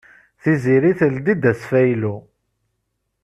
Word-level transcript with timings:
Tiziri 0.41 0.91
teldi-d 0.99 1.43
asfaylu. 1.51 2.15